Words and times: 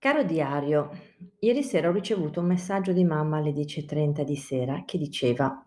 Caro 0.00 0.22
diario, 0.22 0.88
ieri 1.40 1.62
sera 1.62 1.90
ho 1.90 1.92
ricevuto 1.92 2.40
un 2.40 2.46
messaggio 2.46 2.94
di 2.94 3.04
mamma 3.04 3.36
alle 3.36 3.52
10.30 3.52 4.22
di 4.22 4.34
sera 4.34 4.84
che 4.86 4.96
diceva 4.96 5.62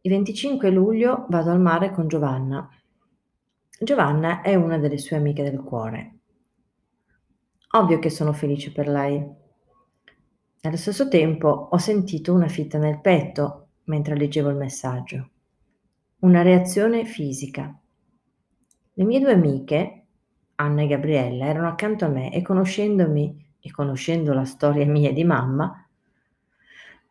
il 0.00 0.10
25 0.10 0.70
luglio 0.70 1.26
vado 1.28 1.50
al 1.50 1.60
mare 1.60 1.90
con 1.90 2.08
Giovanna. 2.08 2.66
Giovanna 3.78 4.40
è 4.40 4.54
una 4.54 4.78
delle 4.78 4.96
sue 4.96 5.18
amiche 5.18 5.42
del 5.42 5.60
cuore. 5.60 6.14
Ovvio 7.72 7.98
che 7.98 8.08
sono 8.08 8.32
felice 8.32 8.72
per 8.72 8.88
lei. 8.88 9.22
Allo 10.62 10.76
stesso 10.78 11.08
tempo 11.08 11.68
ho 11.70 11.76
sentito 11.76 12.32
una 12.32 12.48
fitta 12.48 12.78
nel 12.78 13.02
petto 13.02 13.72
mentre 13.84 14.16
leggevo 14.16 14.48
il 14.48 14.56
messaggio. 14.56 15.30
Una 16.20 16.40
reazione 16.40 17.04
fisica. 17.04 17.78
Le 18.94 19.04
mie 19.04 19.20
due 19.20 19.34
amiche 19.34 20.03
Anna 20.56 20.82
e 20.82 20.86
Gabriella 20.86 21.46
erano 21.46 21.68
accanto 21.68 22.04
a 22.04 22.08
me 22.08 22.32
e 22.32 22.42
conoscendomi 22.42 23.44
e 23.60 23.70
conoscendo 23.70 24.32
la 24.32 24.44
storia 24.44 24.86
mia 24.86 25.12
di 25.12 25.24
mamma, 25.24 25.86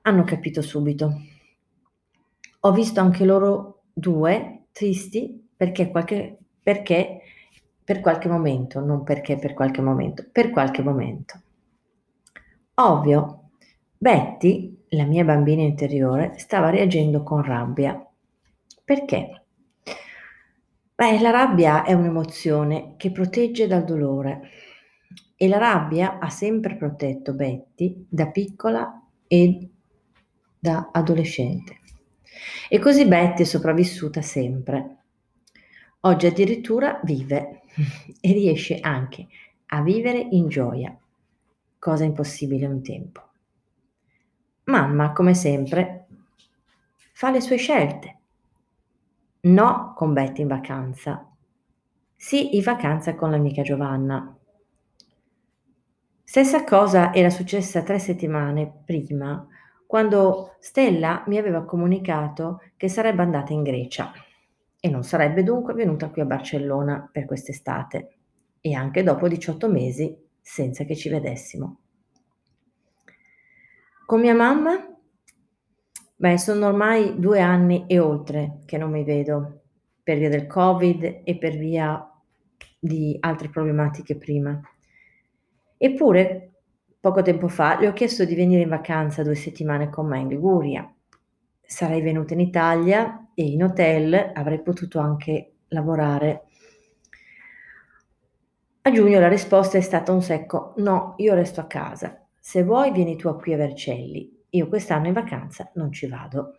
hanno 0.01 0.23
capito 0.23 0.61
subito. 0.61 1.21
Ho 2.61 2.71
visto 2.71 2.99
anche 2.99 3.25
loro 3.25 3.83
due 3.93 4.65
tristi 4.71 5.49
perché, 5.55 5.89
qualche, 5.89 6.37
perché 6.61 7.21
per 7.83 7.99
qualche 7.99 8.29
momento, 8.29 8.79
non 8.79 9.03
perché 9.03 9.37
per 9.37 9.53
qualche 9.53 9.81
momento, 9.81 10.25
per 10.31 10.49
qualche 10.49 10.81
momento. 10.81 11.41
Ovvio, 12.75 13.49
Betty, 13.97 14.85
la 14.89 15.05
mia 15.05 15.23
bambina 15.23 15.61
interiore, 15.61 16.37
stava 16.37 16.69
reagendo 16.69 17.23
con 17.23 17.41
rabbia. 17.43 18.05
Perché? 18.83 19.42
Beh, 21.03 21.19
la 21.19 21.31
rabbia 21.31 21.83
è 21.83 21.91
un'emozione 21.91 22.93
che 22.95 23.11
protegge 23.11 23.67
dal 23.67 23.83
dolore 23.83 24.49
e 25.35 25.49
la 25.49 25.57
rabbia 25.57 26.17
ha 26.17 26.29
sempre 26.29 26.77
protetto 26.77 27.33
Betty 27.33 28.05
da 28.07 28.27
piccola 28.27 29.05
e 29.27 29.69
da 30.57 30.91
adolescente. 30.93 31.81
E 32.69 32.79
così 32.79 33.05
Betty 33.05 33.41
è 33.41 33.45
sopravvissuta 33.45 34.21
sempre. 34.21 34.99
Oggi 35.99 36.25
addirittura 36.25 37.01
vive 37.03 37.63
e 38.21 38.31
riesce 38.31 38.79
anche 38.79 39.27
a 39.65 39.81
vivere 39.81 40.19
in 40.19 40.47
gioia, 40.47 40.97
cosa 41.79 42.05
impossibile 42.05 42.65
un 42.65 42.81
tempo. 42.81 43.27
Mamma, 44.63 45.11
come 45.11 45.33
sempre, 45.33 46.07
fa 47.11 47.29
le 47.29 47.41
sue 47.41 47.57
scelte 47.57 48.19
No 49.45 49.93
con 49.93 50.13
Betty 50.13 50.41
in 50.41 50.47
vacanza. 50.47 51.29
Sì 52.15 52.55
in 52.55 52.63
vacanza 52.63 53.13
con 53.13 53.29
l'amica 53.29 53.61
Giovanna. 53.61 54.37
Stessa 56.23 56.63
cosa 56.63 57.13
era 57.13 57.29
successa 57.29 57.83
tre 57.83 57.99
settimane 57.99 58.83
prima, 58.85 59.45
quando 59.85 60.55
Stella 60.59 61.25
mi 61.27 61.37
aveva 61.37 61.65
comunicato 61.65 62.61
che 62.77 62.87
sarebbe 62.87 63.21
andata 63.21 63.51
in 63.51 63.63
Grecia 63.63 64.13
e 64.79 64.89
non 64.89 65.03
sarebbe 65.03 65.43
dunque 65.43 65.73
venuta 65.73 66.09
qui 66.09 66.21
a 66.21 66.25
Barcellona 66.25 67.09
per 67.11 67.25
quest'estate 67.25 68.15
e 68.61 68.73
anche 68.73 69.03
dopo 69.03 69.27
18 69.27 69.69
mesi 69.69 70.17
senza 70.39 70.85
che 70.85 70.95
ci 70.95 71.09
vedessimo. 71.09 71.79
Con 74.05 74.21
mia 74.21 74.33
mamma 74.33 74.92
Beh, 76.23 76.37
sono 76.37 76.67
ormai 76.67 77.19
due 77.19 77.41
anni 77.41 77.83
e 77.85 77.99
oltre 77.99 78.59
che 78.63 78.77
non 78.77 78.89
mi 78.89 79.03
vedo, 79.03 79.63
per 80.01 80.17
via 80.17 80.29
del 80.29 80.47
Covid 80.47 81.19
e 81.25 81.37
per 81.37 81.57
via 81.57 82.09
di 82.79 83.17
altre 83.19 83.49
problematiche 83.49 84.15
prima. 84.15 84.57
Eppure, 85.75 86.51
poco 86.97 87.21
tempo 87.21 87.49
fa 87.49 87.77
le 87.77 87.89
ho 87.89 87.91
chiesto 87.91 88.23
di 88.23 88.35
venire 88.35 88.61
in 88.61 88.69
vacanza 88.69 89.21
due 89.21 89.35
settimane 89.35 89.89
con 89.89 90.07
me 90.07 90.19
in 90.19 90.29
Liguria. 90.29 90.89
Sarei 91.59 91.99
venuta 92.01 92.33
in 92.35 92.39
Italia 92.39 93.27
e 93.33 93.43
in 93.43 93.61
hotel 93.61 94.31
avrei 94.33 94.61
potuto 94.61 94.99
anche 94.99 95.55
lavorare. 95.67 96.43
A 98.83 98.91
giugno 98.91 99.19
la 99.19 99.27
risposta 99.27 99.77
è 99.77 99.81
stata 99.81 100.13
un 100.13 100.21
secco 100.21 100.73
no, 100.77 101.15
io 101.17 101.33
resto 101.33 101.59
a 101.59 101.65
casa. 101.65 102.25
Se 102.39 102.63
vuoi 102.63 102.93
vieni 102.93 103.17
tu 103.17 103.35
qui 103.35 103.51
a 103.51 103.57
Vercelli. 103.57 104.32
Io 104.53 104.67
quest'anno 104.69 105.07
in 105.07 105.13
vacanza 105.13 105.69
non 105.75 105.91
ci 105.91 106.07
vado. 106.07 106.57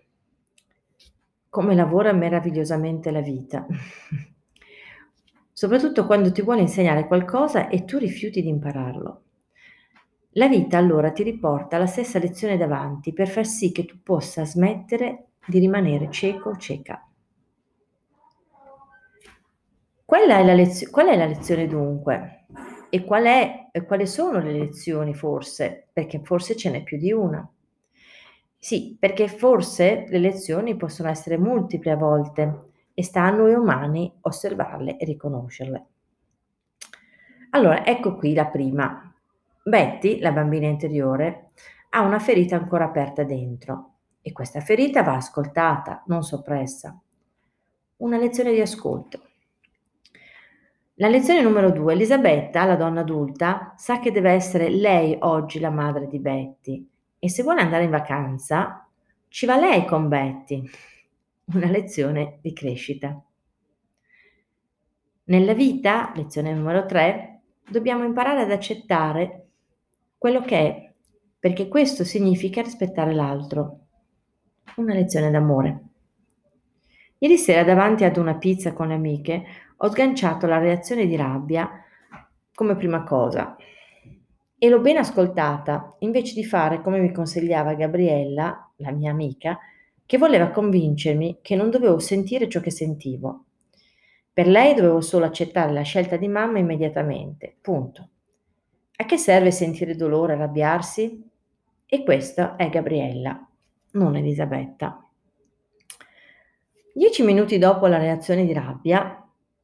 Come 1.49 1.75
lavora 1.75 2.12
meravigliosamente 2.12 3.10
la 3.10 3.21
vita. 3.22 3.66
Soprattutto 5.53 6.04
quando 6.06 6.33
ti 6.33 6.43
vuole 6.43 6.60
insegnare 6.60 7.06
qualcosa 7.06 7.69
e 7.69 7.84
tu 7.84 7.99
rifiuti 7.99 8.43
di 8.43 8.49
impararlo. 8.49 9.22
La 10.33 10.49
vita 10.49 10.77
allora 10.77 11.12
ti 11.12 11.22
riporta 11.22 11.77
alla 11.77 11.87
stessa 11.87 12.19
lezione 12.19 12.56
davanti 12.56 13.12
per 13.12 13.28
far 13.28 13.47
sì 13.47 13.72
che 13.72 13.84
tu 13.84 14.03
possa 14.03 14.44
smettere 14.44 15.28
di 15.47 15.59
rimanere 15.59 16.10
cieco 16.10 16.50
o 16.50 16.56
cieca. 16.56 17.09
È 20.34 20.43
la 20.44 20.54
lezio- 20.54 20.91
qual 20.91 21.06
è 21.09 21.16
la 21.16 21.27
lezione 21.27 21.69
dunque? 21.69 22.47
E 22.91 23.04
qual 23.04 23.25
è, 23.25 23.69
quali 23.87 24.06
sono 24.06 24.41
le 24.41 24.53
lezioni 24.53 25.15
forse? 25.15 25.88
Perché 25.93 26.21
forse 26.25 26.56
ce 26.56 26.71
n'è 26.71 26.83
più 26.83 26.97
di 26.99 27.12
una. 27.12 27.49
Sì, 28.65 28.97
perché 28.99 29.29
forse 29.29 30.07
le 30.09 30.17
lezioni 30.17 30.75
possono 30.75 31.11
essere 31.11 31.37
multiple 31.37 31.91
a 31.91 31.97
volte 31.97 32.63
e 32.95 33.03
sta 33.03 33.25
a 33.25 33.31
noi 33.31 33.53
umani 33.53 34.11
osservarle 34.23 34.97
e 34.97 35.05
riconoscerle. 35.05 35.87
Allora, 37.51 37.85
ecco 37.85 38.17
qui 38.17 38.33
la 38.33 38.47
prima. 38.47 39.15
Betty, 39.63 40.19
la 40.19 40.33
bambina 40.33 40.67
interiore, 40.67 41.51
ha 41.91 42.01
una 42.01 42.19
ferita 42.19 42.57
ancora 42.57 42.87
aperta 42.87 43.23
dentro 43.23 43.97
e 44.23 44.33
questa 44.33 44.61
ferita 44.61 45.03
va 45.03 45.17
ascoltata, 45.17 46.03
non 46.07 46.23
soppressa. 46.23 46.99
Una 47.99 48.17
lezione 48.17 48.53
di 48.55 48.63
ascolto. 48.63 49.21
La 50.95 51.09
lezione 51.09 51.43
numero 51.43 51.71
due. 51.71 51.93
Elisabetta, 51.93 52.65
la 52.65 52.77
donna 52.77 53.01
adulta, 53.01 53.75
sa 53.77 53.99
che 53.99 54.11
deve 54.11 54.31
essere 54.31 54.71
lei 54.71 55.19
oggi 55.21 55.61
la 55.61 55.69
madre 55.69 56.09
di 56.09 56.19
Betty 56.19 56.93
e 57.25 57.31
se 57.31 57.43
vuole 57.43 57.62
andare 57.62 57.85
in 57.85 57.91
vacanza, 57.91 58.87
ci 59.29 59.47
va 59.47 59.57
lei 59.57 59.87
con 59.87 60.09
Betty. 60.09 60.62
Una 61.55 61.71
lezione 61.71 62.39
di 62.43 62.53
crescita. 62.53 63.19
Nella 65.25 65.55
vita, 65.55 66.13
lezione 66.15 66.53
numero 66.53 66.84
3, 66.84 67.41
dobbiamo 67.67 68.05
imparare 68.05 68.43
ad 68.43 68.51
accettare 68.51 69.47
quello 70.19 70.43
che 70.43 70.59
è, 70.59 70.93
perché 71.39 71.67
questo 71.67 72.05
significa 72.05 72.61
rispettare 72.61 73.15
l'altro. 73.15 73.79
Una 74.77 74.93
lezione 74.93 75.31
d'amore. 75.31 75.83
Ieri 77.17 77.39
sera 77.39 77.65
davanti 77.65 78.05
ad 78.05 78.19
una 78.19 78.37
pizza 78.37 78.75
con 78.75 78.89
le 78.89 78.95
amiche 78.97 79.45
ho 79.79 79.89
sganciato 79.89 80.47
la 80.47 80.59
reazione 80.59 81.07
di 81.07 81.17
rabbia 81.17 81.71
come 82.53 82.77
prima 82.77 83.03
cosa 83.03 83.57
e 84.65 84.71
l'ho 84.71 84.81
ben 84.81 84.97
ascoltata, 84.97 85.95
invece 85.99 86.33
di 86.33 86.43
fare 86.43 86.81
come 86.81 86.99
mi 86.99 87.13
consigliava 87.13 87.75
Gabriella, 87.75 88.73
la 88.77 88.93
mia 88.93 89.11
amica, 89.11 89.59
che 90.07 90.17
voleva 90.17 90.49
convincermi 90.49 91.41
che 91.43 91.55
non 91.55 91.69
dovevo 91.69 91.99
sentire 91.99 92.49
ciò 92.49 92.61
che 92.61 92.71
sentivo. 92.71 93.45
Per 94.33 94.47
lei 94.47 94.73
dovevo 94.73 95.03
solo 95.03 95.27
accettare 95.27 95.71
la 95.71 95.83
scelta 95.83 96.17
di 96.17 96.29
mamma 96.29 96.61
immediatamente, 96.61 97.55
punto. 97.61 98.09
A 98.97 99.05
che 99.05 99.19
serve 99.19 99.51
sentire 99.51 99.97
dolore, 99.97 100.33
arrabbiarsi? 100.33 101.31
E 101.85 102.03
questa 102.03 102.57
è 102.57 102.71
Gabriella, 102.71 103.47
non 103.91 104.17
Elisabetta. 104.17 105.07
Dieci 106.95 107.23
minuti 107.23 107.59
dopo 107.59 107.87
la 107.87 107.99
reazione 107.99 108.47
di 108.47 108.55
rabbia, 108.55 109.23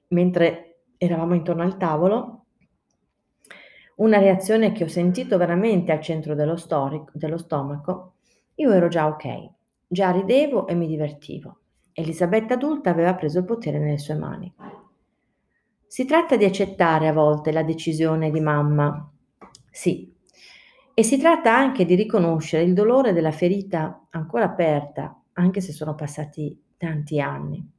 mentre 0.09 0.83
eravamo 0.99 1.33
intorno 1.33 1.63
al 1.63 1.79
tavolo, 1.79 2.40
una 4.01 4.19
reazione 4.19 4.73
che 4.73 4.85
ho 4.85 4.89
sentito 4.89 5.37
veramente 5.37 5.93
al 5.93 6.01
centro 6.01 6.35
dello, 6.35 6.57
storico, 6.57 7.11
dello 7.13 7.39
stomaco, 7.39 8.15
io 8.57 8.73
ero 8.73 8.89
già 8.89 9.07
ok, 9.07 9.51
già 9.87 10.11
ridevo 10.11 10.67
e 10.67 10.75
mi 10.75 10.87
divertivo. 10.87 11.59
Elisabetta 11.93 12.55
adulta 12.55 12.91
aveva 12.91 13.15
preso 13.15 13.41
il 13.41 13.45
potere 13.45 13.79
nelle 13.79 13.99
sue 13.99 14.15
mani. 14.15 14.53
Si 15.87 16.05
tratta 16.05 16.37
di 16.37 16.45
accettare 16.45 17.09
a 17.09 17.13
volte 17.13 17.53
la 17.53 17.63
decisione 17.63 18.31
di 18.31 18.41
mamma, 18.41 19.11
sì, 19.71 20.11
e 20.95 21.03
si 21.03 21.19
tratta 21.19 21.55
anche 21.55 21.85
di 21.85 21.95
riconoscere 21.95 22.63
il 22.63 22.75
dolore 22.75 23.13
della 23.13 23.33
ferita 23.33 24.07
ancora 24.11 24.45
aperta, 24.45 25.21
anche 25.35 25.61
se 25.61 25.73
sono 25.73 25.95
passati 25.95 26.59
tanti 26.77 27.21
anni. 27.21 27.71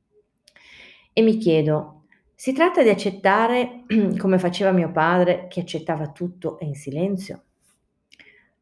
E 1.13 1.21
mi 1.21 1.37
chiedo, 1.37 2.00
si 2.41 2.53
tratta 2.53 2.81
di 2.81 2.89
accettare, 2.89 3.83
come 4.17 4.39
faceva 4.39 4.71
mio 4.71 4.91
padre, 4.91 5.45
che 5.47 5.59
accettava 5.59 6.07
tutto 6.07 6.57
e 6.57 6.65
in 6.65 6.73
silenzio? 6.73 7.43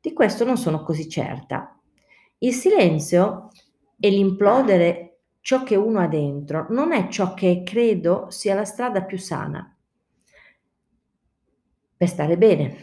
Di 0.02 0.12
questo 0.12 0.44
non 0.44 0.58
sono 0.58 0.84
così 0.84 1.08
certa. 1.08 1.80
Il 2.40 2.52
silenzio 2.52 3.48
e 3.98 4.10
l'implodere 4.10 5.20
ciò 5.40 5.64
che 5.64 5.78
uno 5.78 6.02
ha 6.02 6.08
dentro 6.08 6.66
non 6.72 6.92
è 6.92 7.08
ciò 7.08 7.34
che 7.34 7.64
credo 7.64 8.26
sia 8.30 8.54
la 8.54 8.66
strada 8.66 9.04
più 9.04 9.18
sana 9.18 9.74
per 11.96 12.08
stare 12.10 12.38
bene. 12.38 12.76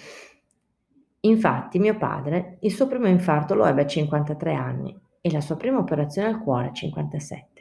Infatti 1.20 1.78
mio 1.78 1.98
padre 1.98 2.56
il 2.60 2.72
suo 2.72 2.87
primo 2.87 3.06
infarto 3.06 3.54
lo 3.54 3.66
ebbe 3.66 3.82
a 3.82 3.87
53 3.87 4.54
anni 4.54 4.98
e 5.20 5.31
la 5.31 5.43
sua 5.43 5.56
prima 5.56 5.78
operazione 5.78 6.28
al 6.28 6.40
cuore 6.40 6.69
a 6.69 6.72
57. 6.72 7.56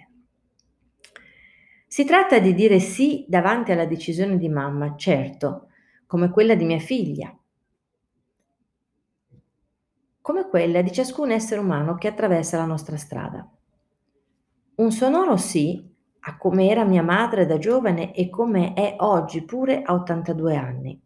Si 1.88 2.06
tratta 2.06 2.38
di 2.38 2.54
dire 2.54 2.80
sì 2.80 3.26
davanti 3.28 3.72
alla 3.72 3.86
decisione 3.88 4.38
di 4.38 4.50
mamma, 4.50 4.96
certo, 4.96 5.70
come 6.06 6.30
quella 6.30 6.54
di 6.54 6.66
mia 6.66 6.78
figlia, 6.78 7.36
come 10.20 10.50
quella 10.50 10.82
di 10.82 10.92
ciascun 10.92 11.32
essere 11.32 11.62
umano 11.62 11.96
che 11.96 12.10
attraversa 12.10 12.58
la 12.58 12.66
nostra 12.66 12.98
strada. 12.98 13.50
Un 14.76 14.92
sonoro 14.92 15.38
sì 15.38 15.94
a 16.28 16.38
come 16.38 16.70
era 16.70 16.86
mia 16.86 17.04
madre 17.04 17.46
da 17.46 17.58
giovane 17.58 18.14
e 18.14 18.30
come 18.30 18.74
è 18.74 18.96
oggi 19.00 19.44
pure 19.44 19.82
a 19.82 19.94
82 19.94 20.56
anni, 20.56 21.02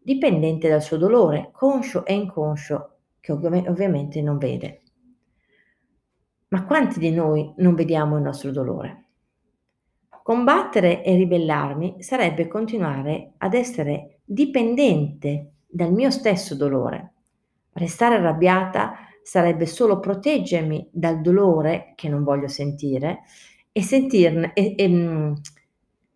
dipendente 0.00 0.68
dal 0.68 0.82
suo 0.82 0.96
dolore, 0.96 1.50
conscio 1.52 2.04
e 2.06 2.14
inconscio, 2.14 2.98
che 3.20 3.32
ov- 3.32 3.68
ovviamente 3.68 4.22
non 4.22 4.38
vede. 4.38 4.82
Ma 6.50 6.64
quanti 6.64 7.00
di 7.00 7.10
noi 7.10 7.52
non 7.56 7.74
vediamo 7.74 8.16
il 8.16 8.22
nostro 8.22 8.52
dolore? 8.52 9.06
Combattere 10.22 11.02
e 11.02 11.16
ribellarmi 11.16 11.96
sarebbe 12.02 12.46
continuare 12.46 13.32
ad 13.38 13.54
essere 13.54 14.18
dipendente 14.24 15.54
dal 15.66 15.92
mio 15.92 16.10
stesso 16.10 16.54
dolore. 16.54 17.12
Restare 17.72 18.14
arrabbiata 18.14 18.94
sarebbe 19.22 19.66
solo 19.66 19.98
proteggermi 19.98 20.90
dal 20.92 21.20
dolore 21.20 21.92
che 21.96 22.08
non 22.08 22.22
voglio 22.22 22.46
sentire 22.46 23.22
e 23.72 23.82
sentirne 23.82 24.52
e, 24.52 24.74
e, 24.76 24.88
mm, 24.88 25.32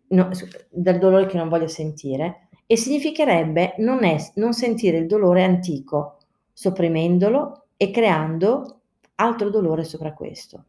no, 0.09 0.29
dal 0.69 0.97
dolore 0.99 1.25
che 1.25 1.37
non 1.37 1.49
voglio 1.49 1.67
sentire 1.67 2.47
e 2.65 2.77
significherebbe 2.77 3.75
non, 3.79 4.03
es, 4.03 4.33
non 4.35 4.53
sentire 4.53 4.97
il 4.97 5.07
dolore 5.07 5.43
antico, 5.43 6.17
sopprimendolo 6.53 7.65
e 7.75 7.91
creando 7.91 8.81
altro 9.15 9.49
dolore 9.49 9.83
sopra 9.83 10.13
questo. 10.13 10.63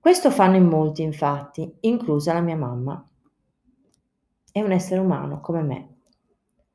Questo 0.00 0.30
fanno 0.30 0.56
in 0.56 0.64
molti, 0.64 1.02
infatti, 1.02 1.70
inclusa 1.80 2.32
la 2.32 2.40
mia 2.40 2.56
mamma. 2.56 3.04
È 4.50 4.60
un 4.60 4.70
essere 4.70 5.00
umano 5.00 5.40
come 5.40 5.62
me. 5.62 5.88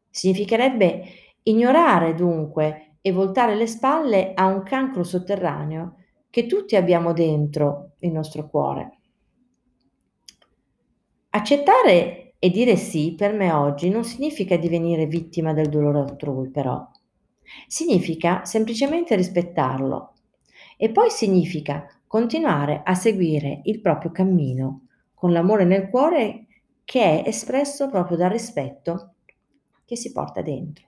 Significherebbe 0.09 1.03
ignorare 1.43 2.13
dunque 2.13 2.97
e 3.01 3.11
voltare 3.11 3.55
le 3.55 3.65
spalle 3.67 4.33
a 4.33 4.45
un 4.45 4.63
cancro 4.63 5.03
sotterraneo 5.03 5.95
che 6.29 6.45
tutti 6.45 6.75
abbiamo 6.75 7.13
dentro 7.13 7.93
il 7.99 8.11
nostro 8.11 8.47
cuore. 8.47 8.97
Accettare 11.29 12.33
e 12.37 12.49
dire 12.49 12.75
sì 12.75 13.15
per 13.15 13.33
me 13.33 13.51
oggi 13.51 13.89
non 13.89 14.03
significa 14.03 14.57
divenire 14.57 15.05
vittima 15.05 15.53
del 15.53 15.69
dolore 15.69 15.99
altrui, 15.99 16.49
però. 16.49 16.85
Significa 17.67 18.45
semplicemente 18.45 19.15
rispettarlo. 19.15 20.13
E 20.77 20.91
poi 20.91 21.09
significa 21.09 21.87
continuare 22.13 22.83
a 22.85 22.93
seguire 22.93 23.61
il 23.63 23.81
proprio 23.81 24.11
cammino 24.11 24.81
con 25.15 25.31
l'amore 25.31 25.65
nel 25.65 25.89
cuore 25.89 26.45
che 26.83 27.01
è 27.01 27.27
espresso 27.27 27.89
proprio 27.89 28.15
dal 28.15 28.29
rispetto 28.29 29.15
che 29.83 29.95
si 29.95 30.11
porta 30.11 30.43
dentro. 30.43 30.85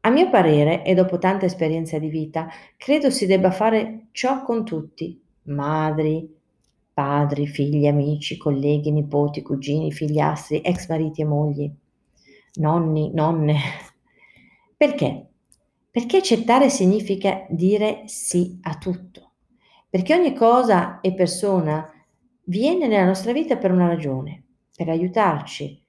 A 0.00 0.10
mio 0.10 0.28
parere, 0.30 0.84
e 0.84 0.94
dopo 0.94 1.18
tanta 1.18 1.46
esperienza 1.46 1.96
di 2.00 2.08
vita, 2.08 2.48
credo 2.76 3.08
si 3.08 3.24
debba 3.26 3.52
fare 3.52 4.08
ciò 4.10 4.42
con 4.42 4.64
tutti, 4.64 5.22
madri, 5.42 6.28
padri, 6.92 7.46
figli, 7.46 7.86
amici, 7.86 8.36
colleghi, 8.36 8.90
nipoti, 8.90 9.42
cugini, 9.42 9.92
figliastri, 9.92 10.60
ex 10.60 10.88
mariti 10.88 11.20
e 11.20 11.24
mogli, 11.24 11.72
nonni, 12.54 13.12
nonne. 13.14 13.58
Perché? 14.76 15.28
Perché 15.88 16.16
accettare 16.16 16.68
significa 16.68 17.46
dire 17.48 18.02
sì 18.06 18.58
a 18.62 18.76
tutto 18.76 19.28
perché 19.94 20.12
ogni 20.12 20.34
cosa 20.34 20.98
e 21.00 21.14
persona 21.14 21.88
viene 22.46 22.88
nella 22.88 23.04
nostra 23.04 23.32
vita 23.32 23.56
per 23.56 23.70
una 23.70 23.86
ragione, 23.86 24.42
per 24.74 24.88
aiutarci 24.88 25.86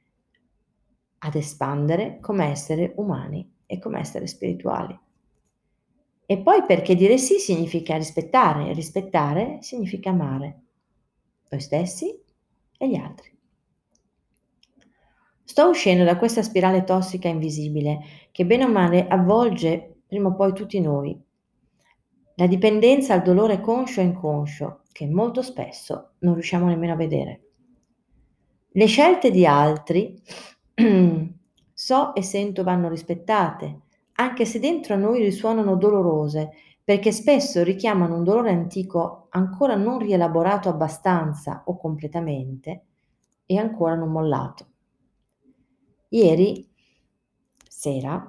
ad 1.18 1.34
espandere 1.34 2.20
come 2.22 2.46
essere 2.52 2.94
umani 2.98 3.52
e 3.66 3.80
come 3.80 4.00
essere 4.00 4.28
spirituali. 4.28 4.96
E 6.24 6.38
poi 6.38 6.64
perché 6.68 6.94
dire 6.94 7.18
sì 7.18 7.40
significa 7.40 7.98
rispettare, 7.98 8.70
e 8.70 8.74
rispettare 8.74 9.58
significa 9.62 10.12
amare 10.12 10.62
noi 11.50 11.60
stessi 11.60 12.16
e 12.78 12.88
gli 12.88 12.96
altri. 12.98 13.36
Sto 15.44 15.68
uscendo 15.68 16.04
da 16.04 16.16
questa 16.16 16.44
spirale 16.44 16.84
tossica 16.84 17.28
invisibile 17.28 18.02
che 18.32 18.46
bene 18.46 18.66
o 18.66 18.72
male 18.72 19.08
avvolge 19.08 20.02
prima 20.06 20.28
o 20.28 20.36
poi 20.36 20.54
tutti 20.54 20.80
noi 20.80 21.20
la 22.36 22.48
dipendenza 22.48 23.14
al 23.14 23.22
dolore 23.22 23.62
conscio 23.62 24.02
e 24.02 24.06
inconscio, 24.06 24.82
che 24.92 25.08
molto 25.08 25.42
spesso 25.42 26.12
non 26.20 26.34
riusciamo 26.34 26.68
nemmeno 26.68 26.94
a 26.94 26.98
vedere. 26.98 27.42
Le 28.70 28.86
scelte 28.88 29.32
di 29.32 29.46
altri 29.46 30.22
so 31.74 32.14
e 32.14 32.22
sento 32.22 32.64
vanno 32.64 32.90
rispettate, 32.90 33.80
anche 34.14 34.46
se 34.46 34.60
dentro 34.60 34.94
a 34.94 34.98
noi 34.98 35.22
risuonano 35.22 35.76
dolorose, 35.76 36.52
perché 36.84 37.12
spesso 37.12 37.64
richiamano 37.64 38.16
un 38.16 38.24
dolore 38.24 38.52
antico 38.52 39.28
ancora 39.30 39.76
non 39.76 39.98
rielaborato 40.00 40.70
abbastanza 40.70 41.64
o 41.66 41.78
completamente 41.78 42.84
e 43.46 43.58
ancora 43.58 43.96
non 43.96 44.12
mollato. 44.12 44.68
Ieri 46.10 46.70
sera 47.68 48.26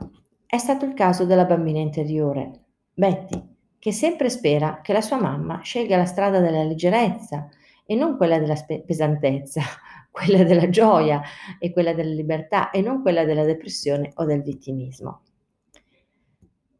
è 0.46 0.58
stato 0.58 0.84
il 0.84 0.94
caso 0.94 1.24
della 1.24 1.44
bambina 1.44 1.80
interiore, 1.80 2.64
Betty, 2.94 3.45
che 3.78 3.92
sempre 3.92 4.30
spera 4.30 4.80
che 4.82 4.92
la 4.92 5.00
sua 5.00 5.20
mamma 5.20 5.60
scelga 5.60 5.96
la 5.96 6.04
strada 6.04 6.40
della 6.40 6.62
leggerezza 6.62 7.48
e 7.84 7.94
non 7.94 8.16
quella 8.16 8.38
della 8.38 8.56
spe- 8.56 8.82
pesantezza, 8.82 9.62
quella 10.10 10.42
della 10.42 10.68
gioia 10.68 11.22
e 11.58 11.72
quella 11.72 11.92
della 11.94 12.14
libertà 12.14 12.70
e 12.70 12.80
non 12.80 13.02
quella 13.02 13.24
della 13.24 13.44
depressione 13.44 14.12
o 14.16 14.24
del 14.24 14.42
vittimismo. 14.42 15.22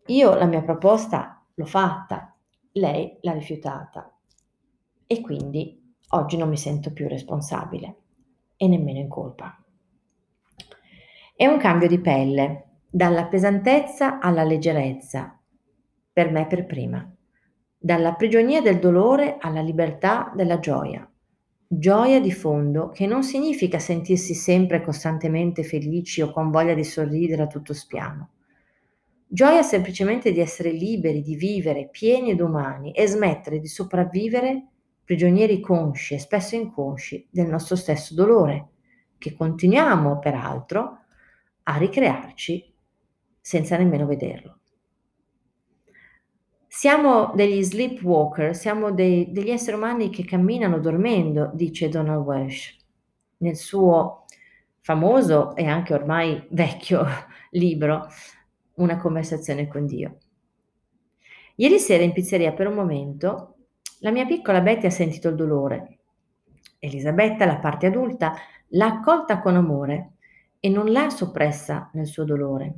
Io 0.07 0.35
la 0.35 0.47
mia 0.47 0.63
proposta 0.63 1.45
l'ho 1.55 1.65
fatta, 1.65 2.35
lei 2.73 3.19
l'ha 3.23 3.33
rifiutata 3.33 4.13
e 5.07 5.21
quindi 5.21 5.95
oggi 6.11 6.37
non 6.37 6.49
mi 6.49 6.57
sento 6.57 6.93
più 6.93 7.09
responsabile 7.09 7.97
e 8.57 8.69
nemmeno 8.69 8.99
in 8.99 9.09
colpa. 9.09 9.61
È 11.35 11.47
un 11.47 11.59
cambio 11.59 11.89
di 11.89 12.01
pelle, 12.01 12.81
dalla 12.89 13.27
pesantezza 13.27 14.21
alla 14.21 14.43
leggerezza, 14.43 15.39
per 16.17 16.31
me 16.31 16.47
per 16.47 16.65
prima. 16.65 17.07
Dalla 17.77 18.15
prigionia 18.15 18.63
del 18.63 18.79
dolore 18.79 19.37
alla 19.39 19.61
libertà 19.61 20.33
della 20.35 20.59
gioia. 20.59 21.07
Gioia 21.67 22.23
di 22.23 22.33
fondo 22.33 22.89
che 22.89 23.07
non 23.07 23.23
significa 23.23 23.79
sentirsi 23.79 24.33
sempre 24.33 24.81
costantemente 24.81 25.63
felici 25.63 26.23
o 26.23 26.31
con 26.31 26.51
voglia 26.51 26.73
di 26.73 26.85
sorridere 26.85 27.43
a 27.43 27.47
tutto 27.47 27.75
spiano. 27.75 28.31
Gioia 29.27 29.61
semplicemente 29.61 30.33
di 30.33 30.41
essere 30.41 30.71
liberi, 30.71 31.21
di 31.21 31.37
vivere 31.37 31.91
pieni 31.91 32.31
ed 32.31 32.41
umani 32.41 32.93
e 32.93 33.07
smettere 33.07 33.61
di 33.61 33.69
sopravvivere 33.69 34.69
prigionieri 35.05 35.61
consci 35.61 36.15
e 36.15 36.19
spesso 36.19 36.55
inconsci 36.55 37.29
del 37.31 37.47
nostro 37.47 37.77
stesso 37.77 38.15
dolore, 38.15 38.69
che 39.19 39.35
continuiamo 39.35 40.19
peraltro 40.19 41.01
a 41.65 41.77
ricrearci 41.77 42.75
senza 43.39 43.77
nemmeno 43.77 44.07
vederlo. 44.07 44.61
Siamo 46.77 47.33
degli 47.35 47.63
sleepwalker, 47.63 48.55
siamo 48.55 48.93
dei, 48.93 49.33
degli 49.33 49.49
esseri 49.49 49.79
umani 49.79 50.11
che 50.11 50.27
camminano 50.27 50.79
dormendo, 50.79 51.51
dice 51.55 51.89
Donald 51.89 52.23
Welsh 52.23 52.77
nel 53.39 53.57
suo 53.57 54.27
famoso 54.83 55.57
e 55.57 55.65
anche 55.65 55.95
ormai 55.95 56.47
vecchio 56.51 57.07
libro 57.53 58.07
Una 58.75 58.99
conversazione 58.99 59.69
con 59.69 59.87
Dio. 59.87 60.19
Ieri 61.55 61.79
sera 61.79 62.03
in 62.03 62.13
pizzeria 62.13 62.53
per 62.53 62.67
un 62.67 62.75
momento 62.75 63.57
la 64.01 64.11
mia 64.11 64.27
piccola 64.27 64.61
Betty 64.61 64.85
ha 64.85 64.91
sentito 64.91 65.31
il 65.31 65.35
dolore. 65.35 66.01
Elisabetta, 66.79 67.47
la 67.47 67.57
parte 67.57 67.87
adulta, 67.87 68.35
l'ha 68.69 68.87
accolta 68.87 69.41
con 69.41 69.57
amore 69.57 70.17
e 70.61 70.69
non 70.69 70.93
l'ha 70.93 71.09
soppressa 71.09 71.89
nel 71.95 72.07
suo 72.07 72.25
dolore. 72.25 72.75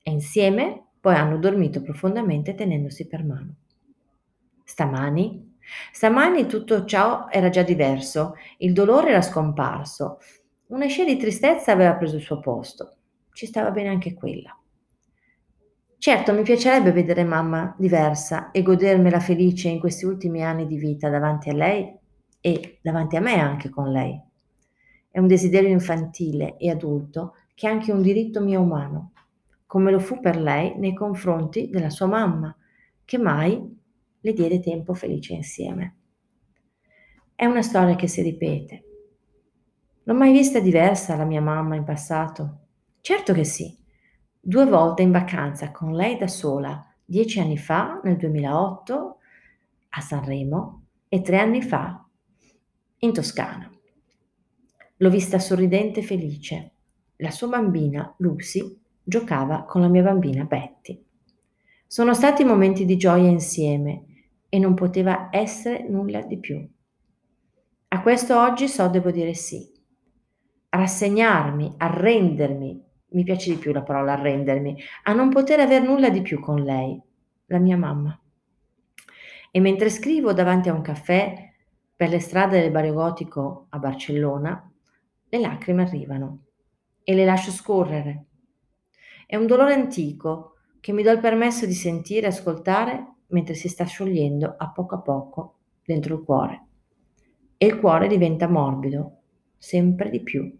E 0.00 0.12
insieme 0.12 0.84
poi 1.00 1.14
hanno 1.14 1.38
dormito 1.38 1.80
profondamente 1.82 2.54
tenendosi 2.54 3.06
per 3.06 3.24
mano. 3.24 3.54
Stamani? 4.64 5.56
Stamani 5.92 6.46
tutto 6.46 6.84
ciò 6.84 7.28
era 7.30 7.48
già 7.48 7.62
diverso, 7.62 8.34
il 8.58 8.72
dolore 8.72 9.10
era 9.10 9.22
scomparso, 9.22 10.18
una 10.68 10.86
scia 10.86 11.04
di 11.04 11.16
tristezza 11.16 11.72
aveva 11.72 11.94
preso 11.94 12.16
il 12.16 12.22
suo 12.22 12.40
posto. 12.40 12.96
Ci 13.32 13.46
stava 13.46 13.70
bene 13.70 13.88
anche 13.88 14.14
quella. 14.14 14.54
Certo, 15.98 16.32
mi 16.32 16.42
piacerebbe 16.42 16.92
vedere 16.92 17.24
mamma 17.24 17.74
diversa 17.78 18.50
e 18.50 18.62
godermela 18.62 19.20
felice 19.20 19.68
in 19.68 19.80
questi 19.80 20.04
ultimi 20.06 20.42
anni 20.42 20.66
di 20.66 20.76
vita 20.76 21.08
davanti 21.08 21.50
a 21.50 21.54
lei 21.54 21.94
e 22.40 22.78
davanti 22.82 23.16
a 23.16 23.20
me 23.20 23.38
anche 23.38 23.68
con 23.68 23.90
lei. 23.90 24.18
È 25.10 25.18
un 25.18 25.26
desiderio 25.26 25.68
infantile 25.68 26.56
e 26.56 26.70
adulto 26.70 27.34
che 27.54 27.68
è 27.68 27.70
anche 27.70 27.92
un 27.92 28.00
diritto 28.00 28.40
mio 28.40 28.60
umano 28.60 29.12
come 29.70 29.92
lo 29.92 30.00
fu 30.00 30.18
per 30.18 30.36
lei 30.36 30.76
nei 30.78 30.94
confronti 30.94 31.70
della 31.70 31.90
sua 31.90 32.06
mamma, 32.06 32.52
che 33.04 33.18
mai 33.18 33.78
le 34.18 34.32
diede 34.32 34.58
tempo 34.58 34.94
felice 34.94 35.34
insieme. 35.34 35.98
È 37.36 37.44
una 37.44 37.62
storia 37.62 37.94
che 37.94 38.08
si 38.08 38.20
ripete. 38.20 38.84
L'ho 40.02 40.14
mai 40.14 40.32
vista 40.32 40.58
diversa 40.58 41.14
la 41.14 41.24
mia 41.24 41.40
mamma 41.40 41.76
in 41.76 41.84
passato? 41.84 42.66
Certo 43.00 43.32
che 43.32 43.44
sì. 43.44 43.72
Due 44.40 44.66
volte 44.66 45.02
in 45.02 45.12
vacanza 45.12 45.70
con 45.70 45.92
lei 45.92 46.16
da 46.16 46.26
sola, 46.26 46.92
dieci 47.04 47.38
anni 47.38 47.56
fa, 47.56 48.00
nel 48.02 48.16
2008, 48.16 49.18
a 49.90 50.00
Sanremo, 50.00 50.86
e 51.08 51.22
tre 51.22 51.38
anni 51.38 51.62
fa, 51.62 52.04
in 52.98 53.12
Toscana. 53.12 53.70
L'ho 54.96 55.10
vista 55.10 55.38
sorridente 55.38 56.00
e 56.00 56.02
felice. 56.02 56.72
La 57.18 57.30
sua 57.30 57.46
bambina, 57.46 58.12
Lucy, 58.18 58.79
giocava 59.10 59.64
con 59.64 59.80
la 59.80 59.88
mia 59.88 60.02
bambina 60.02 60.44
Betty. 60.44 61.04
Sono 61.84 62.14
stati 62.14 62.44
momenti 62.44 62.84
di 62.84 62.96
gioia 62.96 63.28
insieme 63.28 64.04
e 64.48 64.60
non 64.60 64.74
poteva 64.74 65.28
essere 65.32 65.84
nulla 65.88 66.22
di 66.22 66.38
più. 66.38 66.64
A 67.88 68.02
questo 68.02 68.40
oggi 68.40 68.68
so 68.68 68.86
devo 68.86 69.10
dire 69.10 69.34
sì. 69.34 69.68
Rassegnarmi, 70.68 71.74
arrendermi, 71.76 72.84
mi 73.08 73.24
piace 73.24 73.50
di 73.50 73.56
più 73.56 73.72
la 73.72 73.82
parola 73.82 74.12
arrendermi, 74.12 74.76
a 75.02 75.12
non 75.12 75.28
poter 75.28 75.58
avere 75.58 75.84
nulla 75.84 76.08
di 76.08 76.22
più 76.22 76.38
con 76.38 76.62
lei, 76.62 77.02
la 77.46 77.58
mia 77.58 77.76
mamma. 77.76 78.16
E 79.50 79.58
mentre 79.58 79.90
scrivo 79.90 80.32
davanti 80.32 80.68
a 80.68 80.72
un 80.72 80.82
caffè 80.82 81.52
per 81.96 82.10
le 82.10 82.20
strade 82.20 82.60
del 82.60 82.70
Barrio 82.70 82.94
Gotico 82.94 83.66
a 83.70 83.78
Barcellona, 83.80 84.72
le 85.28 85.38
lacrime 85.40 85.82
arrivano 85.82 86.44
e 87.02 87.14
le 87.14 87.24
lascio 87.24 87.50
scorrere. 87.50 88.26
È 89.30 89.36
un 89.36 89.46
dolore 89.46 89.74
antico 89.74 90.56
che 90.80 90.92
mi 90.92 91.04
do 91.04 91.12
il 91.12 91.20
permesso 91.20 91.64
di 91.64 91.72
sentire 91.72 92.26
e 92.26 92.30
ascoltare 92.30 93.14
mentre 93.28 93.54
si 93.54 93.68
sta 93.68 93.84
sciogliendo 93.84 94.56
a 94.58 94.72
poco 94.72 94.96
a 94.96 95.00
poco 95.02 95.58
dentro 95.84 96.16
il 96.16 96.24
cuore. 96.24 96.66
E 97.56 97.64
il 97.64 97.78
cuore 97.78 98.08
diventa 98.08 98.48
morbido, 98.48 99.18
sempre 99.56 100.10
di 100.10 100.20
più. 100.24 100.52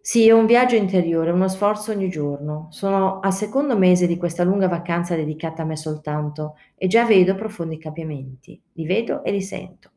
Sì, 0.00 0.26
è 0.26 0.32
un 0.32 0.46
viaggio 0.46 0.76
interiore, 0.76 1.30
uno 1.30 1.46
sforzo 1.46 1.92
ogni 1.92 2.08
giorno. 2.08 2.68
Sono 2.70 3.20
al 3.20 3.34
secondo 3.34 3.76
mese 3.76 4.06
di 4.06 4.16
questa 4.16 4.44
lunga 4.44 4.66
vacanza 4.66 5.14
dedicata 5.14 5.60
a 5.60 5.66
me 5.66 5.76
soltanto 5.76 6.56
e 6.74 6.86
già 6.86 7.04
vedo 7.04 7.34
profondi 7.34 7.76
cambiamenti. 7.76 8.58
Li 8.72 8.86
vedo 8.86 9.22
e 9.24 9.30
li 9.30 9.42
sento. 9.42 9.90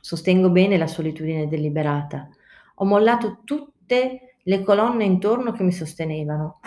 Sostengo 0.00 0.48
bene 0.50 0.78
la 0.78 0.86
solitudine 0.86 1.48
deliberata. 1.48 2.28
Ho 2.76 2.84
mollato 2.84 3.40
tutte 3.42 4.27
le 4.48 4.62
colonne 4.62 5.04
intorno 5.04 5.52
che 5.52 5.62
mi 5.62 5.72
sostenevano. 5.72 6.60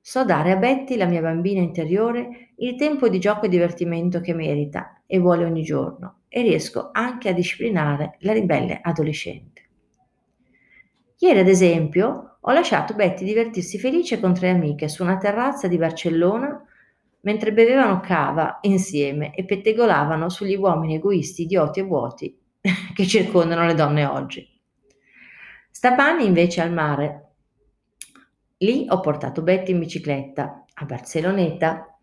So 0.00 0.24
dare 0.24 0.50
a 0.50 0.56
Betty, 0.56 0.96
la 0.96 1.06
mia 1.06 1.20
bambina 1.20 1.60
interiore, 1.60 2.50
il 2.56 2.74
tempo 2.74 3.08
di 3.08 3.20
gioco 3.20 3.46
e 3.46 3.48
divertimento 3.48 4.20
che 4.20 4.34
merita 4.34 5.02
e 5.06 5.20
vuole 5.20 5.44
ogni 5.44 5.62
giorno 5.62 6.22
e 6.28 6.42
riesco 6.42 6.90
anche 6.92 7.28
a 7.28 7.32
disciplinare 7.32 8.16
la 8.20 8.32
ribelle 8.32 8.80
adolescente. 8.82 9.68
Ieri, 11.18 11.38
ad 11.38 11.46
esempio, 11.46 12.38
ho 12.40 12.52
lasciato 12.52 12.94
Betty 12.94 13.24
divertirsi 13.24 13.78
felice 13.78 14.18
con 14.18 14.34
tre 14.34 14.50
amiche 14.50 14.88
su 14.88 15.04
una 15.04 15.16
terrazza 15.16 15.68
di 15.68 15.78
Barcellona 15.78 16.64
mentre 17.20 17.52
bevevano 17.52 18.00
cava 18.00 18.58
insieme 18.62 19.34
e 19.34 19.44
pettegolavano 19.44 20.28
sugli 20.30 20.56
uomini 20.56 20.96
egoisti, 20.96 21.42
idioti 21.42 21.78
e 21.78 21.82
vuoti 21.84 22.36
che 22.92 23.06
circondano 23.06 23.66
le 23.66 23.74
donne 23.74 24.04
oggi. 24.04 24.59
Stamani 25.70 26.26
invece 26.26 26.60
al 26.60 26.72
mare. 26.72 27.28
Lì 28.58 28.86
ho 28.88 29.00
portato 29.00 29.42
Betty 29.42 29.72
in 29.72 29.78
bicicletta 29.78 30.64
a 30.74 30.84
Barceloneta 30.84 31.98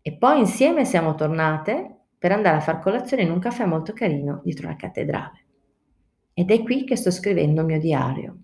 e 0.00 0.16
poi 0.16 0.40
insieme 0.40 0.84
siamo 0.84 1.14
tornate 1.14 1.98
per 2.18 2.32
andare 2.32 2.56
a 2.56 2.60
far 2.60 2.80
colazione 2.80 3.22
in 3.22 3.30
un 3.30 3.38
caffè 3.38 3.64
molto 3.64 3.92
carino 3.92 4.40
dietro 4.42 4.68
la 4.68 4.76
cattedrale. 4.76 5.44
Ed 6.34 6.50
è 6.50 6.62
qui 6.62 6.84
che 6.84 6.96
sto 6.96 7.10
scrivendo 7.10 7.60
il 7.60 7.66
mio 7.66 7.78
diario. 7.78 8.36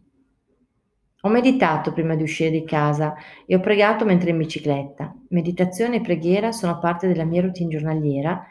Ho 1.23 1.29
meditato 1.29 1.93
prima 1.93 2.15
di 2.15 2.23
uscire 2.23 2.51
di 2.51 2.65
casa 2.65 3.15
e 3.45 3.57
ho 3.57 3.61
pregato 3.61 4.05
mentre 4.05 4.31
in 4.31 4.39
bicicletta. 4.39 5.13
Meditazione 5.31 5.97
e 5.97 6.01
preghiera 6.01 6.53
sono 6.53 6.79
parte 6.79 7.09
della 7.09 7.25
mia 7.25 7.41
routine 7.41 7.71
giornaliera 7.71 8.47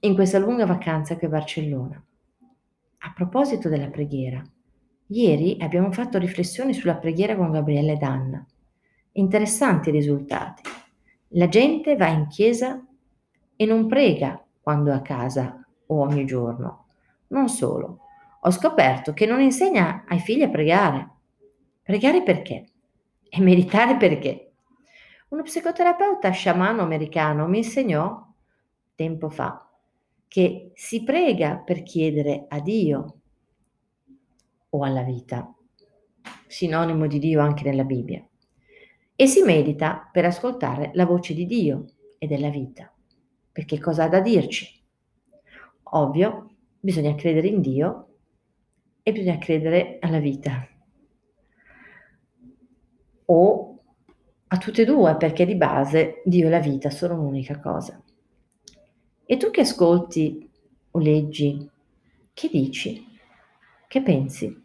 in 0.00 0.14
questa 0.14 0.38
lunga 0.38 0.66
vacanza 0.66 1.16
qui 1.16 1.26
a 1.26 1.30
Barcellona. 1.30 2.04
A 2.98 3.12
proposito 3.14 3.70
della 3.70 3.88
preghiera, 3.88 4.42
ieri 5.08 5.56
abbiamo 5.60 5.92
fatto 5.92 6.18
riflessioni 6.18 6.74
sulla 6.74 6.96
preghiera 6.96 7.36
con 7.36 7.50
Gabriele 7.50 7.92
ed 7.92 8.02
Anna. 8.02 8.44
Interessanti 9.12 9.90
risultati. 9.90 10.62
La 11.28 11.48
gente 11.48 11.96
va 11.96 12.08
in 12.08 12.26
chiesa 12.28 12.84
e 13.56 13.64
non 13.66 13.86
prega 13.86 14.42
quando 14.60 14.90
è 14.90 14.94
a 14.94 15.02
casa 15.02 15.64
o 15.86 16.00
ogni 16.00 16.24
giorno. 16.24 16.86
Non 17.28 17.48
solo, 17.48 18.00
ho 18.40 18.50
scoperto 18.50 19.12
che 19.12 19.26
non 19.26 19.40
insegna 19.40 20.04
ai 20.06 20.18
figli 20.18 20.42
a 20.42 20.48
pregare 20.48 21.12
Pregare 21.84 22.22
perché? 22.22 22.64
E 23.28 23.42
meditare 23.42 23.98
perché? 23.98 24.52
Uno 25.28 25.42
psicoterapeuta 25.42 26.30
sciamano 26.30 26.80
americano 26.80 27.46
mi 27.46 27.58
insegnò 27.58 28.26
tempo 28.94 29.28
fa 29.28 29.68
che 30.26 30.70
si 30.72 31.04
prega 31.04 31.56
per 31.58 31.82
chiedere 31.82 32.46
a 32.48 32.58
Dio 32.60 33.18
o 34.74 34.82
alla 34.82 35.02
vita, 35.02 35.54
sinonimo 36.48 37.06
di 37.06 37.20
Dio 37.20 37.40
anche 37.40 37.62
nella 37.62 37.84
Bibbia, 37.84 38.26
e 39.14 39.26
si 39.26 39.42
medita 39.42 40.08
per 40.12 40.24
ascoltare 40.24 40.90
la 40.94 41.06
voce 41.06 41.32
di 41.32 41.46
Dio 41.46 41.86
e 42.18 42.26
della 42.26 42.48
vita, 42.50 42.92
perché 43.52 43.78
cosa 43.78 44.04
ha 44.04 44.08
da 44.08 44.20
dirci? 44.20 44.82
Ovvio, 45.82 46.56
bisogna 46.80 47.14
credere 47.14 47.46
in 47.46 47.60
Dio 47.60 48.08
e 49.04 49.12
bisogna 49.12 49.38
credere 49.38 49.98
alla 50.00 50.18
vita 50.18 50.68
o 53.26 53.78
a 54.48 54.58
tutte 54.58 54.82
e 54.82 54.84
due, 54.84 55.16
perché 55.16 55.46
di 55.46 55.54
base 55.54 56.20
Dio 56.24 56.48
e 56.48 56.50
la 56.50 56.58
vita 56.58 56.90
sono 56.90 57.14
un'unica 57.14 57.60
cosa. 57.60 58.02
E 59.24 59.36
tu 59.36 59.50
che 59.50 59.60
ascolti 59.60 60.50
o 60.90 60.98
leggi, 60.98 61.68
che 62.32 62.48
dici? 62.48 63.06
Che 63.86 64.02
pensi? 64.02 64.62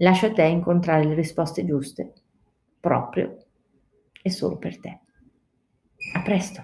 Lascio 0.00 0.26
a 0.26 0.32
te 0.32 0.44
incontrare 0.44 1.04
le 1.04 1.14
risposte 1.14 1.64
giuste, 1.64 2.12
proprio 2.78 3.36
e 4.22 4.30
solo 4.30 4.56
per 4.56 4.78
te. 4.78 5.00
A 6.14 6.22
presto! 6.22 6.62